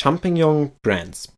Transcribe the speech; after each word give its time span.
Champignon 0.00 0.72
Brands. 0.82 1.30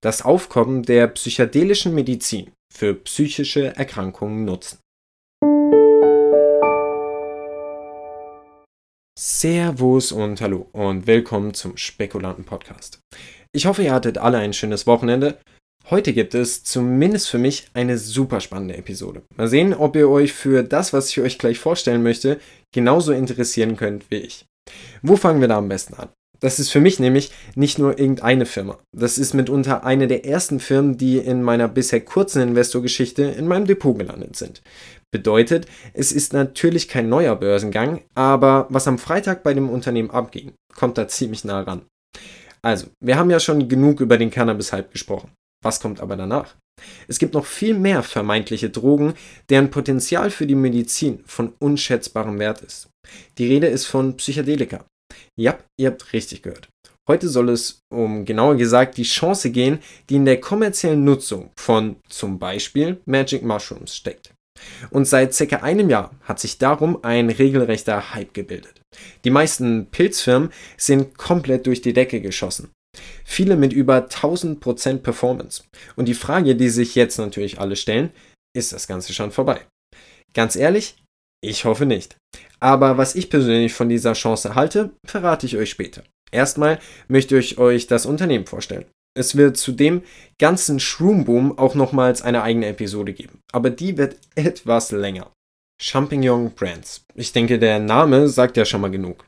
Das 0.00 0.22
Aufkommen 0.22 0.82
der 0.82 1.08
psychedelischen 1.08 1.94
Medizin 1.94 2.52
für 2.74 2.94
psychische 2.94 3.76
Erkrankungen 3.76 4.46
nutzen. 4.46 4.78
Servus 9.20 10.12
und 10.12 10.40
hallo 10.40 10.70
und 10.72 11.06
willkommen 11.06 11.52
zum 11.52 11.76
Spekulanten 11.76 12.44
Podcast. 12.44 12.98
Ich 13.52 13.66
hoffe, 13.66 13.82
ihr 13.82 13.92
hattet 13.92 14.16
alle 14.16 14.38
ein 14.38 14.54
schönes 14.54 14.86
Wochenende. 14.86 15.38
Heute 15.90 16.14
gibt 16.14 16.34
es 16.34 16.64
zumindest 16.64 17.28
für 17.28 17.38
mich 17.38 17.68
eine 17.74 17.98
super 17.98 18.40
spannende 18.40 18.78
Episode. 18.78 19.20
Mal 19.36 19.48
sehen, 19.48 19.74
ob 19.74 19.96
ihr 19.96 20.08
euch 20.08 20.32
für 20.32 20.62
das, 20.62 20.94
was 20.94 21.10
ich 21.10 21.20
euch 21.20 21.38
gleich 21.38 21.58
vorstellen 21.58 22.02
möchte, 22.02 22.40
genauso 22.74 23.12
interessieren 23.12 23.76
könnt 23.76 24.10
wie 24.10 24.16
ich. 24.16 24.46
Wo 25.02 25.16
fangen 25.16 25.42
wir 25.42 25.48
da 25.48 25.58
am 25.58 25.68
besten 25.68 25.92
an? 25.92 26.08
Das 26.40 26.58
ist 26.58 26.70
für 26.70 26.80
mich 26.80 27.00
nämlich 27.00 27.32
nicht 27.56 27.78
nur 27.78 27.98
irgendeine 27.98 28.46
Firma. 28.46 28.78
Das 28.96 29.18
ist 29.18 29.34
mitunter 29.34 29.84
eine 29.84 30.06
der 30.06 30.24
ersten 30.24 30.60
Firmen, 30.60 30.96
die 30.96 31.18
in 31.18 31.42
meiner 31.42 31.68
bisher 31.68 32.00
kurzen 32.00 32.42
Investorgeschichte 32.42 33.22
in 33.22 33.48
meinem 33.48 33.66
Depot 33.66 33.98
gelandet 33.98 34.36
sind. 34.36 34.62
Bedeutet, 35.10 35.66
es 35.94 36.12
ist 36.12 36.32
natürlich 36.32 36.88
kein 36.88 37.08
neuer 37.08 37.34
Börsengang, 37.34 38.02
aber 38.14 38.66
was 38.68 38.86
am 38.86 38.98
Freitag 38.98 39.42
bei 39.42 39.54
dem 39.54 39.68
Unternehmen 39.70 40.10
abging, 40.10 40.52
kommt 40.74 40.98
da 40.98 41.08
ziemlich 41.08 41.44
nah 41.44 41.60
ran. 41.62 41.82
Also, 42.62 42.88
wir 43.00 43.16
haben 43.16 43.30
ja 43.30 43.40
schon 43.40 43.68
genug 43.68 44.00
über 44.00 44.18
den 44.18 44.30
Cannabis-Hype 44.30 44.92
gesprochen. 44.92 45.30
Was 45.64 45.80
kommt 45.80 46.00
aber 46.00 46.16
danach? 46.16 46.54
Es 47.08 47.18
gibt 47.18 47.34
noch 47.34 47.46
viel 47.46 47.74
mehr 47.74 48.02
vermeintliche 48.02 48.70
Drogen, 48.70 49.14
deren 49.48 49.70
Potenzial 49.70 50.30
für 50.30 50.46
die 50.46 50.54
Medizin 50.54 51.20
von 51.26 51.52
unschätzbarem 51.58 52.38
Wert 52.38 52.60
ist. 52.60 52.88
Die 53.38 53.46
Rede 53.46 53.66
ist 53.66 53.86
von 53.86 54.16
Psychedelika. 54.16 54.84
Ja, 55.38 55.58
ihr 55.78 55.88
habt 55.90 56.12
richtig 56.12 56.42
gehört. 56.42 56.68
Heute 57.08 57.28
soll 57.28 57.48
es 57.48 57.80
um 57.90 58.24
genauer 58.24 58.56
gesagt 58.56 58.98
die 58.98 59.04
Chance 59.04 59.50
gehen, 59.50 59.78
die 60.10 60.16
in 60.16 60.24
der 60.24 60.40
kommerziellen 60.40 61.04
Nutzung 61.04 61.50
von 61.58 61.96
zum 62.08 62.38
Beispiel 62.38 63.00
Magic 63.06 63.42
Mushrooms 63.42 63.96
steckt. 63.96 64.34
Und 64.90 65.06
seit 65.06 65.32
circa 65.32 65.58
einem 65.58 65.88
Jahr 65.88 66.10
hat 66.22 66.40
sich 66.40 66.58
darum 66.58 67.02
ein 67.04 67.30
regelrechter 67.30 68.12
Hype 68.14 68.34
gebildet. 68.34 68.80
Die 69.24 69.30
meisten 69.30 69.86
Pilzfirmen 69.86 70.50
sind 70.76 71.16
komplett 71.16 71.66
durch 71.66 71.80
die 71.80 71.92
Decke 71.92 72.20
geschossen. 72.20 72.70
Viele 73.24 73.56
mit 73.56 73.72
über 73.72 74.08
1000% 74.08 74.98
Performance. 74.98 75.62
Und 75.94 76.08
die 76.08 76.14
Frage, 76.14 76.56
die 76.56 76.68
sich 76.68 76.94
jetzt 76.96 77.18
natürlich 77.18 77.60
alle 77.60 77.76
stellen, 77.76 78.10
ist 78.56 78.72
das 78.72 78.88
Ganze 78.88 79.12
schon 79.12 79.30
vorbei? 79.30 79.60
Ganz 80.34 80.56
ehrlich, 80.56 80.96
ich 81.40 81.64
hoffe 81.64 81.86
nicht. 81.86 82.16
Aber 82.60 82.98
was 82.98 83.14
ich 83.14 83.30
persönlich 83.30 83.72
von 83.72 83.88
dieser 83.88 84.14
Chance 84.14 84.54
halte, 84.54 84.90
verrate 85.06 85.46
ich 85.46 85.56
euch 85.56 85.70
später. 85.70 86.02
Erstmal 86.30 86.78
möchte 87.08 87.38
ich 87.38 87.58
euch 87.58 87.86
das 87.86 88.06
Unternehmen 88.06 88.46
vorstellen. 88.46 88.86
Es 89.16 89.36
wird 89.36 89.56
zu 89.56 89.72
dem 89.72 90.02
ganzen 90.38 90.78
Shroom-Boom 90.78 91.58
auch 91.58 91.74
nochmals 91.74 92.22
eine 92.22 92.42
eigene 92.42 92.66
Episode 92.66 93.12
geben. 93.12 93.40
Aber 93.52 93.70
die 93.70 93.96
wird 93.96 94.16
etwas 94.34 94.92
länger. 94.92 95.32
Champignon 95.80 96.52
Brands. 96.52 97.04
Ich 97.14 97.32
denke, 97.32 97.58
der 97.58 97.78
Name 97.78 98.28
sagt 98.28 98.56
ja 98.56 98.64
schon 98.64 98.80
mal 98.80 98.90
genug. 98.90 99.24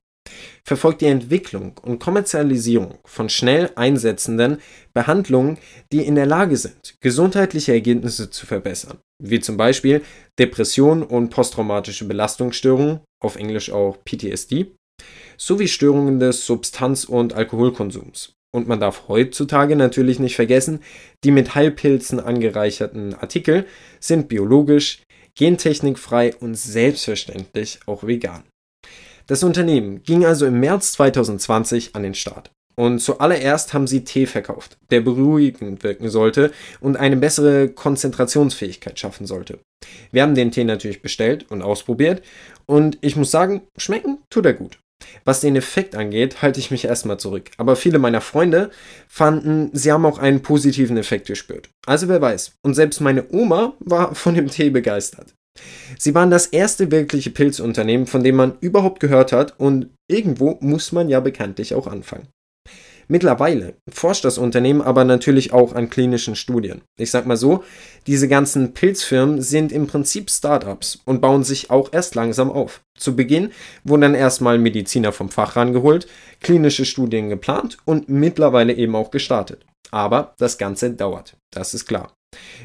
Verfolgt 0.64 1.00
die 1.00 1.06
Entwicklung 1.06 1.78
und 1.82 1.98
Kommerzialisierung 1.98 2.98
von 3.04 3.28
schnell 3.28 3.70
einsetzenden 3.74 4.58
Behandlungen, 4.92 5.58
die 5.92 6.04
in 6.04 6.14
der 6.14 6.26
Lage 6.26 6.56
sind, 6.56 6.94
gesundheitliche 7.00 7.72
Ergebnisse 7.72 8.30
zu 8.30 8.46
verbessern, 8.46 8.98
wie 9.22 9.40
zum 9.40 9.56
Beispiel 9.56 10.02
Depressionen 10.38 11.02
und 11.02 11.30
posttraumatische 11.30 12.04
Belastungsstörungen, 12.04 13.00
auf 13.22 13.36
Englisch 13.36 13.70
auch 13.70 13.98
PTSD, 14.04 14.66
sowie 15.36 15.68
Störungen 15.68 16.20
des 16.20 16.46
Substanz- 16.46 17.04
und 17.04 17.32
Alkoholkonsums, 17.32 18.34
und 18.52 18.68
man 18.68 18.80
darf 18.80 19.08
heutzutage 19.08 19.76
natürlich 19.76 20.18
nicht 20.18 20.36
vergessen, 20.36 20.80
die 21.24 21.30
mit 21.30 21.54
Heilpilzen 21.54 22.20
angereicherten 22.20 23.14
Artikel 23.14 23.66
sind 24.00 24.28
biologisch, 24.28 25.02
gentechnikfrei 25.36 26.34
und 26.36 26.54
selbstverständlich 26.56 27.80
auch 27.86 28.04
vegan. 28.06 28.42
Das 29.30 29.44
Unternehmen 29.44 30.02
ging 30.02 30.26
also 30.26 30.44
im 30.44 30.58
März 30.58 30.90
2020 30.94 31.94
an 31.94 32.02
den 32.02 32.14
Start. 32.14 32.50
Und 32.74 32.98
zuallererst 32.98 33.72
haben 33.72 33.86
sie 33.86 34.02
Tee 34.02 34.26
verkauft, 34.26 34.76
der 34.90 35.02
beruhigend 35.02 35.84
wirken 35.84 36.08
sollte 36.08 36.50
und 36.80 36.96
eine 36.96 37.16
bessere 37.16 37.68
Konzentrationsfähigkeit 37.68 38.98
schaffen 38.98 39.28
sollte. 39.28 39.60
Wir 40.10 40.22
haben 40.22 40.34
den 40.34 40.50
Tee 40.50 40.64
natürlich 40.64 41.00
bestellt 41.00 41.46
und 41.48 41.62
ausprobiert 41.62 42.22
und 42.66 42.98
ich 43.02 43.14
muss 43.14 43.30
sagen, 43.30 43.62
schmecken 43.76 44.18
tut 44.30 44.46
er 44.46 44.54
gut. 44.54 44.80
Was 45.24 45.42
den 45.42 45.54
Effekt 45.54 45.94
angeht, 45.94 46.42
halte 46.42 46.58
ich 46.58 46.72
mich 46.72 46.86
erstmal 46.86 47.20
zurück. 47.20 47.52
Aber 47.56 47.76
viele 47.76 48.00
meiner 48.00 48.20
Freunde 48.20 48.70
fanden, 49.06 49.70
sie 49.72 49.92
haben 49.92 50.06
auch 50.06 50.18
einen 50.18 50.42
positiven 50.42 50.96
Effekt 50.96 51.28
gespürt. 51.28 51.70
Also 51.86 52.08
wer 52.08 52.20
weiß. 52.20 52.54
Und 52.62 52.74
selbst 52.74 53.00
meine 53.00 53.30
Oma 53.30 53.74
war 53.78 54.12
von 54.16 54.34
dem 54.34 54.48
Tee 54.48 54.70
begeistert. 54.70 55.34
Sie 55.98 56.14
waren 56.14 56.30
das 56.30 56.46
erste 56.46 56.90
wirkliche 56.90 57.30
Pilzunternehmen, 57.30 58.06
von 58.06 58.22
dem 58.22 58.36
man 58.36 58.56
überhaupt 58.60 59.00
gehört 59.00 59.32
hat 59.32 59.58
und 59.58 59.90
irgendwo 60.08 60.56
muss 60.60 60.92
man 60.92 61.08
ja 61.08 61.20
bekanntlich 61.20 61.74
auch 61.74 61.86
anfangen. 61.86 62.28
Mittlerweile 63.10 63.74
forscht 63.92 64.24
das 64.24 64.38
Unternehmen 64.38 64.80
aber 64.80 65.04
natürlich 65.04 65.52
auch 65.52 65.74
an 65.74 65.90
klinischen 65.90 66.36
Studien. 66.36 66.82
Ich 66.96 67.10
sag 67.10 67.26
mal 67.26 67.36
so, 67.36 67.64
diese 68.06 68.28
ganzen 68.28 68.72
Pilzfirmen 68.72 69.42
sind 69.42 69.72
im 69.72 69.88
Prinzip 69.88 70.30
Startups 70.30 71.00
und 71.06 71.20
bauen 71.20 71.42
sich 71.42 71.70
auch 71.70 71.92
erst 71.92 72.14
langsam 72.14 72.52
auf. 72.52 72.82
Zu 72.96 73.16
Beginn 73.16 73.50
wurden 73.82 74.02
dann 74.02 74.14
erstmal 74.14 74.58
Mediziner 74.58 75.10
vom 75.10 75.28
Fach 75.28 75.56
rangeholt, 75.56 76.06
klinische 76.40 76.84
Studien 76.84 77.28
geplant 77.28 77.78
und 77.84 78.08
mittlerweile 78.08 78.74
eben 78.74 78.94
auch 78.94 79.10
gestartet. 79.10 79.66
Aber 79.90 80.34
das 80.38 80.56
Ganze 80.56 80.92
dauert, 80.92 81.36
das 81.52 81.74
ist 81.74 81.86
klar. 81.86 82.12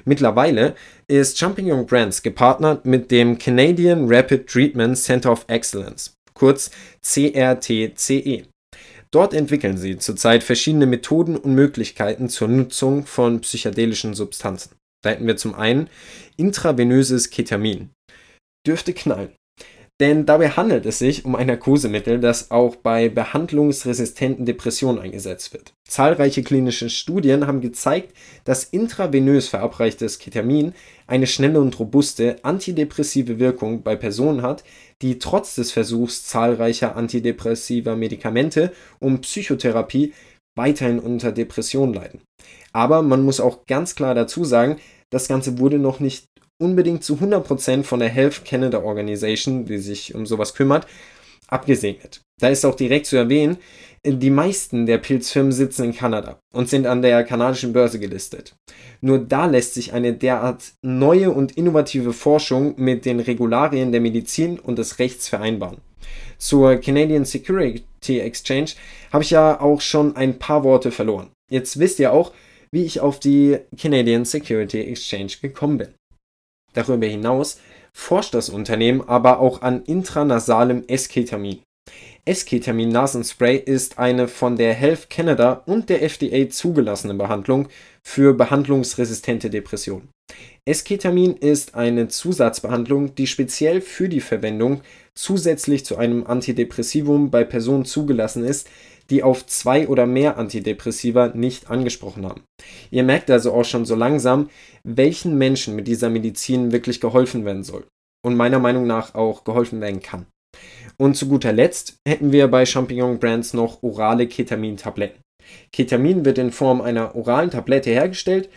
Mittlerweile 0.06 0.76
ist 1.08 1.38
Champignon 1.38 1.86
Brands 1.86 2.22
gepartnert 2.22 2.86
mit 2.86 3.12
dem 3.12 3.38
Canadian 3.38 4.06
Rapid 4.08 4.48
Treatment 4.48 4.98
Center 4.98 5.32
of 5.32 5.46
Excellence, 5.48 6.14
kurz 6.34 6.72
CRTCE. 7.02 8.46
Dort 9.12 9.34
entwickeln 9.34 9.78
sie 9.78 9.98
zurzeit 9.98 10.44
verschiedene 10.44 10.86
Methoden 10.86 11.38
und 11.38 11.56
Möglichkeiten 11.56 12.30
zur 12.30 12.50
Nutzung 12.50 13.06
von 13.06 13.42
psychedelischen 13.42 14.14
Substanzen. 14.14 14.72
Da 15.04 15.12
hätten 15.12 15.28
wir 15.28 15.38
zum 15.38 15.56
einen 15.56 15.90
intravenöses 16.38 17.30
Ketamin. 17.30 17.92
Dürfte 18.68 18.94
knallen. 18.94 19.30
Denn 20.02 20.26
dabei 20.26 20.50
handelt 20.50 20.86
es 20.86 21.00
sich 21.00 21.24
um 21.24 21.36
ein 21.36 21.48
Narkosemittel, 21.48 22.20
das 22.20 22.52
auch 22.52 22.76
bei 22.76 23.08
behandlungsresistenten 23.08 24.46
Depressionen 24.46 25.00
eingesetzt 25.00 25.54
wird. 25.54 25.74
Zahlreiche 25.88 26.44
klinische 26.44 26.90
Studien 26.90 27.48
haben 27.48 27.62
gezeigt, 27.62 28.14
dass 28.44 28.66
intravenös 28.66 29.48
verabreichtes 29.48 30.20
Ketamin 30.20 30.74
eine 31.08 31.28
schnelle 31.28 31.62
und 31.62 31.80
robuste 31.80 32.38
antidepressive 32.44 33.40
Wirkung 33.40 33.84
bei 33.84 33.96
Personen 33.96 34.42
hat, 34.42 34.66
die 35.02 35.18
trotz 35.18 35.56
des 35.56 35.72
Versuchs 35.72 36.26
zahlreicher 36.26 36.98
antidepressiver 36.98 37.96
Medikamente 37.96 38.74
und 39.00 39.22
Psychotherapie 39.22 40.14
weiterhin 40.58 41.00
unter 41.00 41.32
Depressionen 41.32 41.94
leiden. 41.94 42.22
Aber 42.74 43.02
man 43.02 43.24
muss 43.24 43.40
auch 43.40 43.66
ganz 43.66 43.96
klar 43.96 44.14
dazu 44.14 44.44
sagen, 44.44 44.78
das 45.10 45.30
Ganze 45.30 45.60
wurde 45.60 45.80
noch 45.80 46.02
nicht 46.02 46.28
unbedingt 46.58 47.04
zu 47.04 47.16
100% 47.16 47.84
von 47.84 48.00
der 48.00 48.10
Health 48.10 48.46
Canada 48.46 48.82
Organization, 48.82 49.66
die 49.66 49.78
sich 49.78 50.16
um 50.16 50.26
sowas 50.26 50.54
kümmert, 50.54 50.88
abgesegnet. 51.48 52.22
Da 52.40 52.50
ist 52.50 52.66
auch 52.66 52.76
direkt 52.76 53.06
zu 53.06 53.16
erwähnen, 53.16 53.58
die 54.06 54.30
meisten 54.30 54.86
der 54.86 55.00
Pilzfirmen 55.00 55.52
sitzen 55.52 55.86
in 55.86 55.96
Kanada 55.96 56.40
und 56.54 56.70
sind 56.70 56.86
an 56.86 57.02
der 57.02 57.24
kanadischen 57.24 57.74
Börse 57.74 58.00
gelistet. 58.00 58.56
Nur 59.02 59.20
da 59.20 59.48
lässt 59.48 59.74
sich 59.74 59.94
eine 59.94 60.14
derart 60.14 60.74
neue 60.84 61.32
und 61.32 61.58
innovative 61.58 62.14
Forschung 62.14 62.76
mit 62.78 63.06
den 63.06 63.20
Regularien 63.20 63.92
der 63.92 64.02
Medizin 64.02 64.60
und 64.60 64.78
des 64.78 65.00
Rechts 65.00 65.28
vereinbaren. 65.28 65.78
Zur 66.38 66.76
Canadian 66.78 67.26
Security 67.26 68.20
Exchange 68.20 68.72
habe 69.12 69.24
ich 69.24 69.32
ja 69.32 69.60
auch 69.60 69.82
schon 69.82 70.16
ein 70.16 70.38
paar 70.38 70.64
Worte 70.64 70.92
verloren. 70.92 71.32
Jetzt 71.50 71.80
wisst 71.80 72.00
ihr 72.00 72.14
auch, 72.14 72.32
wie 72.72 72.84
ich 72.84 73.00
auf 73.00 73.20
die 73.20 73.58
Canadian 73.80 74.26
Security 74.26 74.82
Exchange 74.82 75.32
gekommen 75.42 75.78
bin. 75.78 75.88
Darüber 76.76 77.08
hinaus 77.08 77.60
forscht 77.92 78.34
das 78.34 78.50
Unternehmen 78.50 79.02
aber 79.02 79.40
auch 79.40 79.62
an 79.62 79.84
intranasalem 79.84 80.84
Esketamin. 80.88 81.62
Esketamin 82.26 82.90
Nasenspray 82.90 83.56
ist 83.58 84.00
eine 84.00 84.28
von 84.28 84.58
der 84.58 84.74
Health 84.74 85.10
Canada 85.10 85.64
und 85.66 85.90
der 85.90 86.02
FDA 86.02 86.50
zugelassene 86.50 87.14
Behandlung 87.14 87.68
für 88.04 88.34
behandlungsresistente 88.34 89.50
Depressionen. 89.50 90.10
Esketamin 90.66 91.38
ist 91.38 91.76
eine 91.76 92.08
Zusatzbehandlung, 92.08 93.14
die 93.14 93.28
speziell 93.28 93.80
für 93.82 94.10
die 94.10 94.22
Verwendung 94.22 94.82
zusätzlich 95.14 95.86
zu 95.86 95.98
einem 95.98 96.26
Antidepressivum 96.26 97.30
bei 97.30 97.44
Personen 97.44 97.86
zugelassen 97.86 98.44
ist, 98.44 98.68
die 99.10 99.24
auf 99.24 99.46
zwei 99.46 99.88
oder 99.88 100.06
mehr 100.06 100.38
Antidepressiva 100.38 101.30
nicht 101.30 101.70
angesprochen 101.70 102.26
haben. 102.26 102.44
Ihr 102.92 103.04
merkt 103.04 103.30
also 103.30 103.54
auch 103.54 103.66
schon 103.66 103.86
so 103.86 103.96
langsam, 103.96 104.50
welchen 104.84 105.38
Menschen 105.38 105.76
mit 105.76 105.88
dieser 105.88 106.10
Medizin 106.10 106.72
wirklich 106.72 107.02
geholfen 107.02 107.46
werden 107.46 107.64
soll 107.64 107.86
und 108.26 108.36
meiner 108.36 108.60
Meinung 108.60 108.88
nach 108.88 109.16
auch 109.16 109.44
geholfen 109.44 109.82
werden 109.82 110.02
kann. 110.02 110.26
Und 110.98 111.16
zu 111.16 111.28
guter 111.28 111.52
Letzt 111.52 111.98
hätten 112.08 112.32
wir 112.32 112.48
bei 112.48 112.66
Champignon 112.66 113.20
Brands 113.20 113.54
noch 113.54 113.84
orale 113.84 114.28
Ketamin-Tabletten. 114.28 115.22
Ketamin 115.72 116.26
wird 116.26 116.38
in 116.38 116.52
Form 116.52 116.82
einer 116.82 117.16
oralen 117.16 117.52
Tablette 117.52 117.92
hergestellt, 117.92 118.50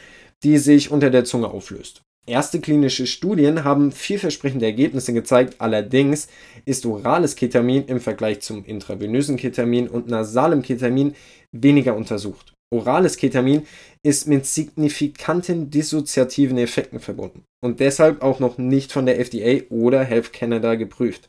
die 0.43 0.59
sich 0.59 0.91
unter 0.91 1.11
der 1.11 1.25
Zunge 1.25 1.49
auflöst. 1.49 2.03
Erste 2.29 2.61
klinische 2.61 3.07
Studien 3.07 3.65
haben 3.65 3.91
vielversprechende 3.91 4.67
Ergebnisse 4.67 5.15
gezeigt, 5.15 5.57
allerdings 5.59 6.29
ist 6.67 6.85
orales 6.85 7.37
Ketamin 7.37 7.87
im 7.87 8.01
Vergleich 8.01 8.41
zum 8.41 8.67
intravenösen 8.67 9.39
Ketamin 9.39 9.89
und 9.89 10.09
nasalem 10.09 10.61
Ketamin 10.61 11.15
weniger 11.57 11.97
untersucht. 11.97 12.53
Orales 12.71 13.17
Ketamin 13.17 13.67
ist 14.05 14.29
mit 14.29 14.45
signifikanten 14.45 15.71
dissoziativen 15.71 16.59
Effekten 16.59 17.01
verbunden 17.01 17.45
und 17.65 17.81
deshalb 17.81 18.21
auch 18.21 18.41
noch 18.41 18.59
nicht 18.59 18.93
von 18.93 19.07
der 19.07 19.19
FDA 19.19 19.65
oder 19.71 20.05
Health 20.05 20.35
Canada 20.35 20.75
geprüft. 20.75 21.29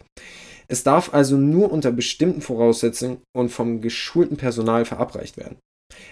Es 0.68 0.84
darf 0.84 1.14
also 1.14 1.38
nur 1.38 1.72
unter 1.72 1.92
bestimmten 1.92 2.42
Voraussetzungen 2.42 3.22
und 3.34 3.50
vom 3.50 3.80
geschulten 3.80 4.36
Personal 4.36 4.84
verabreicht 4.84 5.38
werden. 5.38 5.58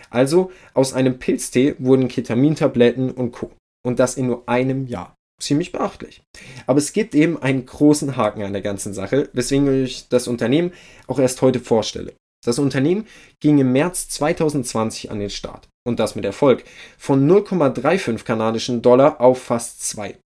Also 0.09 0.51
aus 0.73 0.93
einem 0.93 1.19
Pilztee 1.19 1.75
wurden 1.77 2.07
Ketamintabletten 2.07 3.11
und 3.11 3.33
Co. 3.33 3.51
Und 3.87 3.99
das 3.99 4.17
in 4.17 4.27
nur 4.27 4.43
einem 4.49 4.85
Jahr. 4.85 5.15
Ziemlich 5.41 5.71
beachtlich. 5.71 6.21
Aber 6.65 6.77
es 6.77 6.91
gibt 6.91 7.15
eben 7.15 7.41
einen 7.41 7.65
großen 7.65 8.17
Haken 8.17 8.43
an 8.43 8.51
der 8.51 8.61
ganzen 8.61 8.93
Sache, 8.93 9.29
weswegen 9.31 9.85
ich 9.85 10.09
das 10.09 10.27
Unternehmen 10.27 10.73
auch 11.07 11.19
erst 11.19 11.41
heute 11.41 11.61
vorstelle. 11.61 12.13
Das 12.45 12.59
Unternehmen 12.59 13.07
ging 13.39 13.59
im 13.59 13.71
März 13.71 14.09
2020 14.09 15.09
an 15.09 15.21
den 15.21 15.29
Start 15.29 15.69
und 15.87 16.01
das 16.01 16.15
mit 16.15 16.25
Erfolg 16.25 16.65
von 16.97 17.25
0,35 17.29 18.25
kanadischen 18.25 18.81
Dollar 18.81 19.21
auf 19.21 19.41
fast 19.41 19.87
2. 19.87 20.17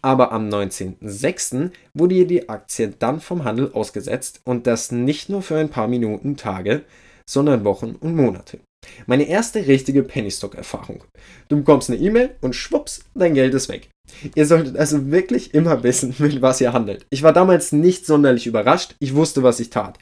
Aber 0.00 0.30
am 0.30 0.48
19.06. 0.48 1.72
wurde 1.94 2.24
die 2.24 2.48
Aktie 2.48 2.94
dann 2.96 3.20
vom 3.20 3.42
Handel 3.42 3.72
ausgesetzt 3.72 4.42
und 4.44 4.68
das 4.68 4.92
nicht 4.92 5.28
nur 5.28 5.42
für 5.42 5.56
ein 5.56 5.70
paar 5.70 5.88
Minuten, 5.88 6.36
Tage, 6.36 6.84
sondern 7.28 7.64
Wochen 7.64 7.96
und 7.98 8.14
Monate. 8.14 8.60
Meine 9.06 9.28
erste 9.28 9.66
richtige 9.66 10.02
Pennystock-Erfahrung. 10.02 11.04
Du 11.48 11.56
bekommst 11.56 11.90
eine 11.90 11.98
E-Mail 11.98 12.36
und 12.40 12.54
schwupps, 12.54 13.04
dein 13.14 13.34
Geld 13.34 13.54
ist 13.54 13.68
weg. 13.68 13.88
Ihr 14.34 14.46
solltet 14.46 14.76
also 14.76 15.10
wirklich 15.10 15.54
immer 15.54 15.82
wissen, 15.82 16.14
mit 16.18 16.42
was 16.42 16.60
ihr 16.60 16.72
handelt. 16.72 17.06
Ich 17.10 17.22
war 17.22 17.32
damals 17.32 17.72
nicht 17.72 18.06
sonderlich 18.06 18.46
überrascht, 18.46 18.94
ich 18.98 19.14
wusste, 19.14 19.42
was 19.42 19.60
ich 19.60 19.70
tat. 19.70 19.98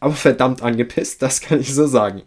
Aber 0.00 0.14
verdammt 0.14 0.62
angepisst, 0.62 1.22
das 1.22 1.40
kann 1.42 1.60
ich 1.60 1.74
so 1.74 1.86
sagen. 1.86 2.22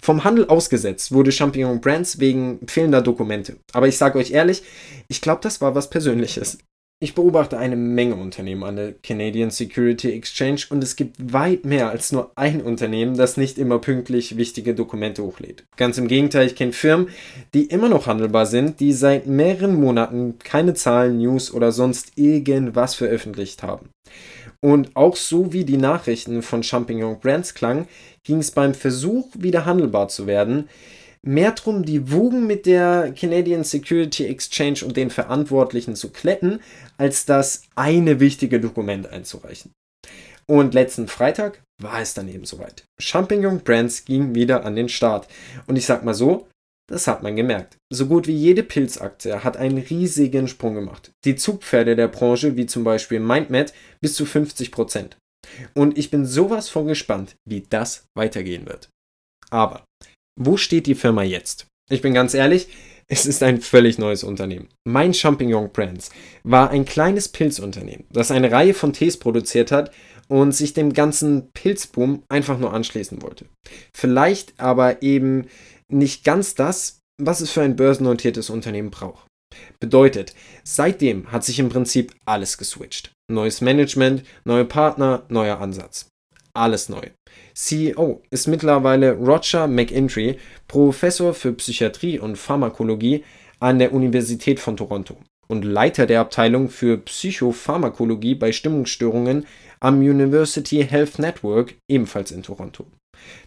Vom 0.00 0.24
Handel 0.24 0.46
ausgesetzt 0.46 1.12
wurde 1.12 1.32
Champignon 1.32 1.80
Brands 1.80 2.20
wegen 2.20 2.60
fehlender 2.66 3.02
Dokumente. 3.02 3.56
Aber 3.72 3.88
ich 3.88 3.98
sage 3.98 4.18
euch 4.18 4.30
ehrlich, 4.30 4.62
ich 5.08 5.20
glaube, 5.20 5.40
das 5.42 5.60
war 5.60 5.74
was 5.74 5.90
Persönliches. 5.90 6.58
Ich 7.00 7.14
beobachte 7.14 7.56
eine 7.56 7.76
Menge 7.76 8.16
Unternehmen 8.16 8.64
an 8.64 8.74
der 8.74 8.92
Canadian 8.92 9.50
Security 9.50 10.10
Exchange 10.10 10.62
und 10.70 10.82
es 10.82 10.96
gibt 10.96 11.32
weit 11.32 11.64
mehr 11.64 11.90
als 11.90 12.10
nur 12.10 12.32
ein 12.34 12.60
Unternehmen, 12.60 13.16
das 13.16 13.36
nicht 13.36 13.56
immer 13.56 13.78
pünktlich 13.78 14.36
wichtige 14.36 14.74
Dokumente 14.74 15.22
hochlädt. 15.22 15.62
Ganz 15.76 15.96
im 15.98 16.08
Gegenteil, 16.08 16.48
ich 16.48 16.56
kenne 16.56 16.72
Firmen, 16.72 17.08
die 17.54 17.66
immer 17.66 17.88
noch 17.88 18.08
handelbar 18.08 18.46
sind, 18.46 18.80
die 18.80 18.92
seit 18.92 19.28
mehreren 19.28 19.80
Monaten 19.80 20.40
keine 20.40 20.74
Zahlen, 20.74 21.18
News 21.18 21.54
oder 21.54 21.70
sonst 21.70 22.18
irgendwas 22.18 22.96
veröffentlicht 22.96 23.62
haben. 23.62 23.90
Und 24.60 24.96
auch 24.96 25.14
so 25.14 25.52
wie 25.52 25.64
die 25.64 25.76
Nachrichten 25.76 26.42
von 26.42 26.64
Champignon 26.64 27.20
Brands 27.20 27.54
klangen, 27.54 27.86
ging 28.24 28.38
es 28.38 28.50
beim 28.50 28.74
Versuch, 28.74 29.28
wieder 29.38 29.66
handelbar 29.66 30.08
zu 30.08 30.26
werden, 30.26 30.68
mehr 31.28 31.52
darum, 31.52 31.84
die 31.84 32.10
Wogen 32.10 32.46
mit 32.46 32.64
der 32.64 33.12
Canadian 33.12 33.62
Security 33.62 34.24
Exchange 34.24 34.80
und 34.84 34.96
den 34.96 35.10
Verantwortlichen 35.10 35.94
zu 35.94 36.10
kletten, 36.10 36.60
als 36.96 37.26
das 37.26 37.62
eine 37.76 38.18
wichtige 38.18 38.60
Dokument 38.60 39.06
einzureichen. 39.06 39.72
Und 40.46 40.72
letzten 40.72 41.06
Freitag 41.06 41.62
war 41.80 42.00
es 42.00 42.14
dann 42.14 42.28
eben 42.28 42.46
soweit. 42.46 42.84
Champignon 42.98 43.60
Brands 43.60 44.06
ging 44.06 44.34
wieder 44.34 44.64
an 44.64 44.74
den 44.74 44.88
Start. 44.88 45.28
Und 45.66 45.76
ich 45.76 45.84
sag 45.84 46.02
mal 46.02 46.14
so, 46.14 46.48
das 46.88 47.06
hat 47.06 47.22
man 47.22 47.36
gemerkt. 47.36 47.76
So 47.92 48.06
gut 48.06 48.26
wie 48.26 48.34
jede 48.34 48.62
Pilzaktie 48.62 49.44
hat 49.44 49.58
einen 49.58 49.76
riesigen 49.76 50.48
Sprung 50.48 50.74
gemacht. 50.74 51.10
Die 51.26 51.36
Zugpferde 51.36 51.94
der 51.94 52.08
Branche, 52.08 52.56
wie 52.56 52.64
zum 52.64 52.84
Beispiel 52.84 53.20
MindMed, 53.20 53.74
bis 54.00 54.14
zu 54.14 54.24
50 54.24 54.72
Prozent. 54.72 55.18
Und 55.74 55.98
ich 55.98 56.10
bin 56.10 56.24
sowas 56.24 56.70
von 56.70 56.86
gespannt, 56.86 57.36
wie 57.46 57.66
das 57.68 58.04
weitergehen 58.16 58.66
wird. 58.66 58.88
Aber 59.50 59.84
wo 60.38 60.56
steht 60.56 60.86
die 60.86 60.94
Firma 60.94 61.22
jetzt? 61.22 61.66
Ich 61.90 62.02
bin 62.02 62.14
ganz 62.14 62.34
ehrlich, 62.34 62.68
es 63.08 63.26
ist 63.26 63.42
ein 63.42 63.60
völlig 63.60 63.98
neues 63.98 64.24
Unternehmen. 64.24 64.68
Mein 64.86 65.14
Champignon 65.14 65.70
Brands 65.72 66.10
war 66.44 66.70
ein 66.70 66.84
kleines 66.84 67.28
Pilzunternehmen, 67.28 68.06
das 68.10 68.30
eine 68.30 68.50
Reihe 68.50 68.74
von 68.74 68.92
Tees 68.92 69.18
produziert 69.18 69.72
hat 69.72 69.90
und 70.28 70.52
sich 70.52 70.74
dem 70.74 70.92
ganzen 70.92 71.50
Pilzboom 71.52 72.22
einfach 72.28 72.58
nur 72.58 72.72
anschließen 72.72 73.22
wollte. 73.22 73.46
Vielleicht 73.96 74.58
aber 74.60 75.02
eben 75.02 75.46
nicht 75.90 76.22
ganz 76.24 76.54
das, 76.54 77.00
was 77.20 77.40
es 77.40 77.50
für 77.50 77.62
ein 77.62 77.76
börsennotiertes 77.76 78.50
Unternehmen 78.50 78.90
braucht. 78.90 79.26
Bedeutet, 79.80 80.34
seitdem 80.62 81.32
hat 81.32 81.44
sich 81.44 81.58
im 81.58 81.70
Prinzip 81.70 82.14
alles 82.26 82.58
geswitcht. 82.58 83.10
Neues 83.30 83.62
Management, 83.62 84.22
neue 84.44 84.66
Partner, 84.66 85.24
neuer 85.28 85.60
Ansatz. 85.60 86.08
Alles 86.54 86.88
neu. 86.88 87.08
CEO 87.58 88.22
ist 88.30 88.46
mittlerweile 88.46 89.14
Roger 89.14 89.66
McIntry, 89.66 90.38
Professor 90.68 91.34
für 91.34 91.52
Psychiatrie 91.54 92.20
und 92.20 92.36
Pharmakologie 92.36 93.24
an 93.58 93.80
der 93.80 93.92
Universität 93.92 94.60
von 94.60 94.76
Toronto 94.76 95.16
und 95.48 95.64
Leiter 95.64 96.06
der 96.06 96.20
Abteilung 96.20 96.68
für 96.70 96.98
Psychopharmakologie 96.98 98.36
bei 98.36 98.52
Stimmungsstörungen 98.52 99.44
am 99.80 99.98
University 99.98 100.86
Health 100.88 101.18
Network, 101.18 101.74
ebenfalls 101.88 102.30
in 102.30 102.44
Toronto. 102.44 102.86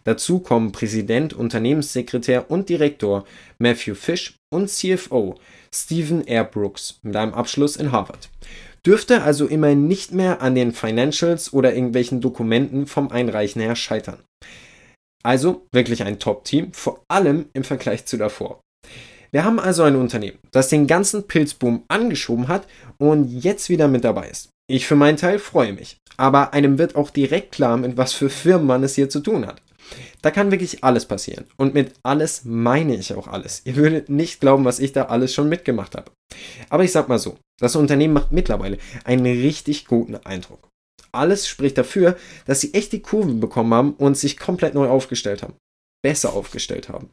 Dazu 0.03 0.39
kommen 0.39 0.73
Präsident, 0.73 1.33
Unternehmenssekretär 1.33 2.51
und 2.51 2.67
Direktor 2.67 3.23
Matthew 3.59 3.95
Fish 3.95 4.35
und 4.53 4.69
CFO 4.69 5.35
Stephen 5.73 6.27
R. 6.27 6.43
Brooks 6.43 6.99
mit 7.01 7.15
einem 7.15 7.33
Abschluss 7.33 7.77
in 7.77 7.93
Harvard 7.93 8.29
dürfte 8.85 9.21
also 9.23 9.47
immerhin 9.47 9.87
nicht 9.87 10.11
mehr 10.11 10.41
an 10.41 10.55
den 10.55 10.71
Financials 10.71 11.53
oder 11.53 11.73
irgendwelchen 11.73 12.21
Dokumenten 12.21 12.87
vom 12.87 13.11
Einreichen 13.11 13.61
her 13.61 13.75
scheitern. 13.75 14.19
Also 15.23 15.67
wirklich 15.71 16.03
ein 16.03 16.19
Top-Team, 16.19 16.73
vor 16.73 17.03
allem 17.07 17.45
im 17.53 17.63
Vergleich 17.63 18.05
zu 18.05 18.17
davor. 18.17 18.61
Wir 19.31 19.45
haben 19.45 19.59
also 19.59 19.83
ein 19.83 19.95
Unternehmen, 19.95 20.39
das 20.51 20.69
den 20.69 20.87
ganzen 20.87 21.27
Pilzboom 21.27 21.83
angeschoben 21.87 22.47
hat 22.47 22.67
und 22.97 23.29
jetzt 23.29 23.69
wieder 23.69 23.87
mit 23.87 24.03
dabei 24.03 24.27
ist. 24.27 24.49
Ich 24.69 24.87
für 24.87 24.95
meinen 24.95 25.17
Teil 25.17 25.39
freue 25.39 25.73
mich. 25.73 25.97
Aber 26.17 26.53
einem 26.53 26.77
wird 26.77 26.95
auch 26.95 27.09
direkt 27.09 27.53
klar, 27.53 27.77
mit 27.77 27.97
was 27.97 28.13
für 28.13 28.29
Firmen 28.29 28.67
man 28.67 28.83
es 28.83 28.95
hier 28.95 29.09
zu 29.09 29.21
tun 29.21 29.45
hat. 29.47 29.61
Da 30.21 30.31
kann 30.31 30.51
wirklich 30.51 30.83
alles 30.83 31.05
passieren. 31.05 31.45
Und 31.57 31.73
mit 31.73 31.93
alles 32.03 32.43
meine 32.45 32.95
ich 32.95 33.13
auch 33.13 33.27
alles. 33.27 33.61
Ihr 33.65 33.75
würdet 33.75 34.09
nicht 34.09 34.39
glauben, 34.39 34.65
was 34.65 34.79
ich 34.79 34.93
da 34.93 35.05
alles 35.05 35.33
schon 35.33 35.49
mitgemacht 35.49 35.95
habe. 35.95 36.11
Aber 36.69 36.83
ich 36.83 36.91
sag 36.91 37.09
mal 37.09 37.19
so, 37.19 37.37
das 37.61 37.77
Unternehmen 37.77 38.13
macht 38.13 38.31
mittlerweile 38.33 38.77
einen 39.05 39.25
richtig 39.25 39.85
guten 39.85 40.15
Eindruck. 40.17 40.67
Alles 41.13 41.47
spricht 41.47 41.77
dafür, 41.77 42.17
dass 42.45 42.61
sie 42.61 42.73
echt 42.73 42.91
die 42.91 43.01
Kurve 43.01 43.33
bekommen 43.33 43.73
haben 43.73 43.93
und 43.93 44.17
sich 44.17 44.37
komplett 44.37 44.73
neu 44.73 44.87
aufgestellt 44.87 45.43
haben. 45.43 45.53
Besser 46.03 46.33
aufgestellt 46.33 46.89
haben. 46.89 47.09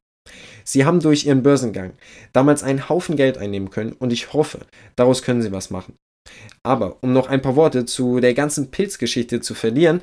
Sie 0.64 0.85
haben 0.85 1.00
durch 1.00 1.26
ihren 1.26 1.43
Börsengang 1.43 1.93
damals 2.33 2.62
einen 2.62 2.88
Haufen 2.88 3.17
Geld 3.17 3.38
einnehmen 3.38 3.71
können 3.71 3.93
und 3.93 4.12
ich 4.12 4.33
hoffe, 4.33 4.61
daraus 4.97 5.23
können 5.23 5.43
sie 5.43 5.52
was 5.52 5.71
machen. 5.71 5.95
Aber 6.62 6.99
um 7.02 7.12
noch 7.12 7.28
ein 7.28 7.43
paar 7.43 7.57
Worte 7.57 7.87
zu 7.87 8.21
der 8.21 8.35
ganzen 8.35 8.71
Pilzgeschichte 8.71 9.40
zu 9.40 9.55
verlieren, 9.55 10.02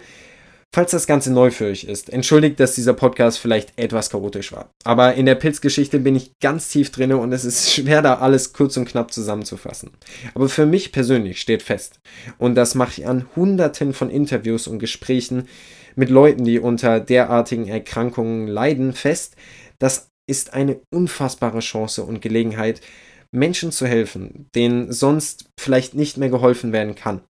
Falls 0.75 0.91
das 0.91 1.07
Ganze 1.07 1.31
neu 1.31 1.51
für 1.51 1.67
euch 1.67 1.85
ist, 1.85 2.09
entschuldigt, 2.09 2.59
dass 2.59 2.75
dieser 2.75 2.91
Podcast 2.91 3.39
vielleicht 3.39 3.71
etwas 3.79 4.09
chaotisch 4.09 4.51
war. 4.51 4.71
Aber 4.83 5.13
in 5.13 5.25
der 5.25 5.35
Pilzgeschichte 5.35 5.99
bin 5.99 6.17
ich 6.17 6.33
ganz 6.41 6.67
tief 6.67 6.91
drin 6.91 7.13
und 7.13 7.31
es 7.31 7.45
ist 7.45 7.71
schwer, 7.73 8.01
da 8.01 8.15
alles 8.15 8.51
kurz 8.51 8.75
und 8.75 8.83
knapp 8.83 9.13
zusammenzufassen. 9.13 9.91
Aber 10.33 10.49
für 10.49 10.65
mich 10.65 10.91
persönlich 10.91 11.39
steht 11.39 11.63
fest, 11.63 12.01
und 12.39 12.55
das 12.55 12.75
mache 12.75 12.99
ich 12.99 13.07
an 13.07 13.25
hunderten 13.37 13.93
von 13.93 14.09
Interviews 14.09 14.67
und 14.67 14.79
Gesprächen 14.79 15.47
mit 15.95 16.09
Leuten, 16.09 16.43
die 16.43 16.59
unter 16.59 16.99
derartigen 16.99 17.69
Erkrankungen 17.69 18.49
leiden, 18.49 18.91
fest, 18.91 19.37
das 19.79 20.09
ist 20.27 20.53
eine 20.53 20.81
unfassbare 20.93 21.59
Chance 21.59 22.03
und 22.03 22.21
Gelegenheit, 22.21 22.81
Menschen 23.31 23.71
zu 23.71 23.87
helfen, 23.87 24.49
denen 24.53 24.91
sonst 24.91 25.45
vielleicht 25.57 25.93
nicht 25.93 26.17
mehr 26.17 26.29
geholfen 26.29 26.73
werden 26.73 26.95
kann. 26.95 27.21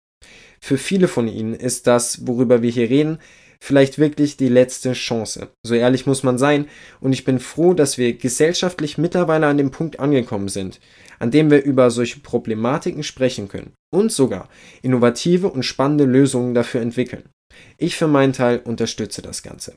Für 0.64 0.78
viele 0.78 1.08
von 1.08 1.28
ihnen 1.28 1.52
ist 1.52 1.86
das, 1.86 2.26
worüber 2.26 2.62
wir 2.62 2.70
hier 2.70 2.88
reden, 2.88 3.18
vielleicht 3.60 3.98
wirklich 3.98 4.38
die 4.38 4.48
letzte 4.48 4.94
Chance. 4.94 5.50
So 5.62 5.74
ehrlich 5.74 6.06
muss 6.06 6.22
man 6.22 6.38
sein 6.38 6.68
und 7.00 7.12
ich 7.12 7.24
bin 7.24 7.38
froh, 7.38 7.74
dass 7.74 7.98
wir 7.98 8.16
gesellschaftlich 8.16 8.96
mittlerweile 8.96 9.46
an 9.46 9.58
dem 9.58 9.70
Punkt 9.70 10.00
angekommen 10.00 10.48
sind, 10.48 10.80
an 11.18 11.30
dem 11.30 11.50
wir 11.50 11.62
über 11.62 11.90
solche 11.90 12.20
Problematiken 12.20 13.02
sprechen 13.02 13.46
können 13.48 13.74
und 13.92 14.10
sogar 14.10 14.48
innovative 14.80 15.50
und 15.50 15.64
spannende 15.64 16.04
Lösungen 16.04 16.54
dafür 16.54 16.80
entwickeln. 16.80 17.28
Ich 17.76 17.96
für 17.96 18.08
meinen 18.08 18.32
Teil 18.32 18.60
unterstütze 18.60 19.20
das 19.20 19.42
Ganze. 19.42 19.76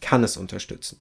Kann 0.00 0.24
es 0.24 0.36
unterstützen. 0.36 0.98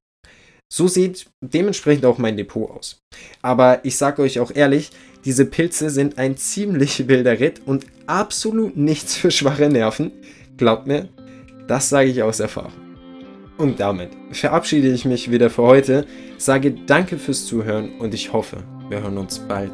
So 0.71 0.87
sieht 0.87 1.25
dementsprechend 1.41 2.05
auch 2.05 2.19
mein 2.19 2.37
Depot 2.37 2.69
aus. 2.69 2.99
Aber 3.41 3.83
ich 3.83 3.97
sage 3.97 4.21
euch 4.21 4.39
auch 4.39 4.51
ehrlich, 4.53 4.91
diese 5.25 5.45
Pilze 5.45 5.89
sind 5.89 6.17
ein 6.17 6.37
ziemlich 6.37 7.07
wilder 7.07 7.39
Ritt 7.39 7.61
und 7.65 7.85
absolut 8.05 8.77
nichts 8.77 9.15
für 9.15 9.31
schwache 9.31 9.69
Nerven. 9.69 10.11
Glaubt 10.57 10.87
mir, 10.87 11.09
das 11.67 11.89
sage 11.89 12.09
ich 12.09 12.23
aus 12.23 12.39
Erfahrung. 12.39 12.73
Und 13.57 13.79
damit 13.79 14.11
verabschiede 14.31 14.87
ich 14.89 15.05
mich 15.05 15.31
wieder 15.31 15.49
für 15.49 15.63
heute, 15.63 16.05
sage 16.37 16.75
danke 16.85 17.17
fürs 17.17 17.45
Zuhören 17.45 17.97
und 17.99 18.13
ich 18.13 18.31
hoffe, 18.31 18.63
wir 18.89 19.01
hören 19.01 19.17
uns 19.17 19.39
bald 19.39 19.73